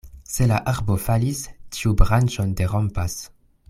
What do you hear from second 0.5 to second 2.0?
la arbo falis, ĉiu